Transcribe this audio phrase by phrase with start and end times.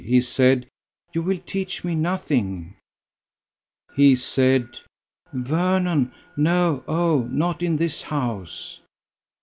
[0.03, 0.65] He said"
[1.13, 2.73] "You will teach me nothing."
[3.95, 4.67] "He said..."
[5.31, 6.83] "Vernon, no!
[6.87, 7.27] oh!
[7.31, 8.81] not in this house!"